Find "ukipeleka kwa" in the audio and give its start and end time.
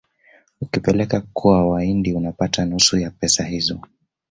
0.61-1.67